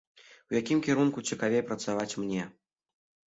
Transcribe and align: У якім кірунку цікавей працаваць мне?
У 0.53 0.55
якім 0.59 0.79
кірунку 0.87 1.23
цікавей 1.33 1.63
працаваць 1.69 2.09
мне? 2.23 2.41